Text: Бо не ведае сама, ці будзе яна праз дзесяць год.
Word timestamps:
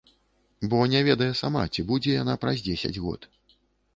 Бо 0.69 0.79
не 0.93 1.01
ведае 1.07 1.27
сама, 1.41 1.61
ці 1.73 1.85
будзе 1.91 2.15
яна 2.23 2.35
праз 2.45 2.57
дзесяць 2.69 2.95
год. 3.03 3.29